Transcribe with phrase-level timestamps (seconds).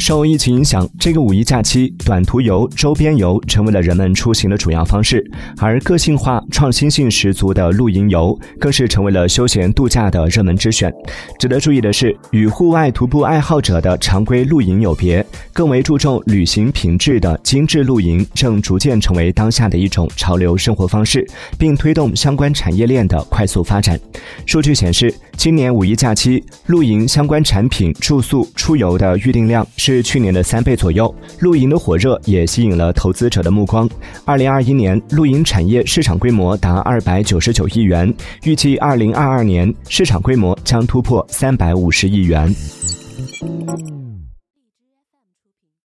[0.00, 5.22] 受疫情影响，这个五一假期，短途游、周边游成为了人们出行的主要方式，
[5.58, 10.90] 而个性化、创新性十足的露营游更是成为了休闲度假的热门之选。
[11.38, 21.28] 值得注意的是，与户外徒步爱好者的常规露营有别，更为注重旅行品质的精致露营正逐渐成为当下的一种潮流生活方式，
[21.58, 24.00] 并推动相关产业链的快速发展。
[24.46, 30.02] 数据显示，今年五一假期露营相关产品、住宿、出游的预订量是。
[30.02, 33.88] 去年的三倍左右，露营的火热也吸引了投资者的目光。
[34.26, 42.54] 二零二一年，露营产业市场规模达二百九十九亿元，预计二零二二年市场规模将突破三百五十亿元。